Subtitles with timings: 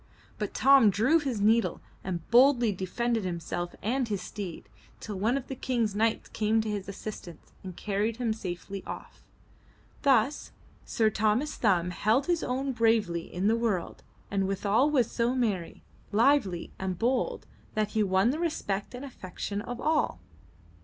[0.39, 4.67] But Tom drew his needle and boldly de fended himself and his steed,
[4.99, 9.21] till one of the King's knights came to his assistance and carried him safely off.
[10.01, 10.53] Thus
[10.85, 14.01] Sir Thomas Thumb held his own bravely in the world
[14.31, 17.45] and withal was so merry, lively and bold,
[17.75, 20.19] that he won the respect and affection of all.